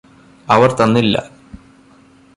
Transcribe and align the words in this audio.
അവര് 0.47 0.75
തന്നില്ല 0.79 1.15